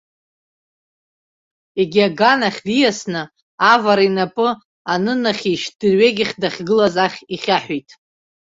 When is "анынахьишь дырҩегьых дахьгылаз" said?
4.93-6.95